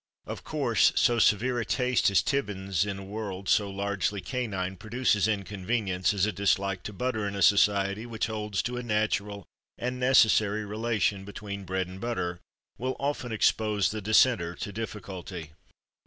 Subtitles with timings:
[0.25, 5.27] Of course so severe a taste as Tibbins's in a world so largely canine produces
[5.27, 9.45] inconvenience, as a dislike to butter in a society which holds to a natural
[9.77, 12.39] and necessary relation between bread and butter
[12.79, 15.51] will often expose the dissenter to difficulty.